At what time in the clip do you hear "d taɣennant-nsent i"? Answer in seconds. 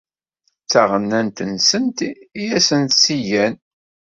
0.63-2.43